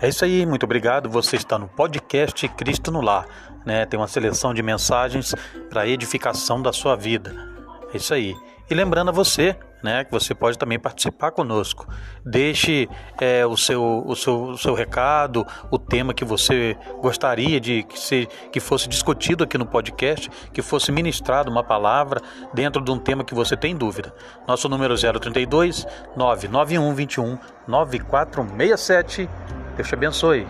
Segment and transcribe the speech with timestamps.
[0.00, 1.08] É isso aí, muito obrigado.
[1.10, 3.26] Você está no podcast Cristo no Lar,
[3.66, 3.84] né?
[3.84, 5.34] Tem uma seleção de mensagens
[5.68, 7.34] para edificação da sua vida.
[7.92, 8.32] É isso aí.
[8.70, 11.88] E lembrando a você, né, que você pode também participar conosco.
[12.24, 12.88] Deixe
[13.20, 17.98] é, o, seu, o, seu, o seu recado, o tema que você gostaria de que,
[17.98, 22.20] se, que fosse discutido aqui no podcast, que fosse ministrado uma palavra
[22.54, 24.14] dentro de um tema que você tem dúvida.
[24.46, 29.28] Nosso número 032 991 21 9467.
[29.78, 30.44] Deus te abençoe.